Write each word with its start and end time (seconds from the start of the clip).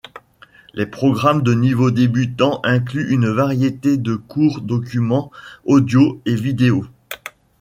Les 0.73 0.87
programmes 0.87 1.43
de 1.43 1.53
niveau 1.53 1.91
débutant 1.91 2.59
incluent 2.63 3.11
une 3.11 3.27
variété 3.29 3.97
de 3.97 4.15
courts 4.15 4.61
documents 4.61 5.29
audios 5.63 6.19
et 6.25 6.33
vidéos. 6.33 6.85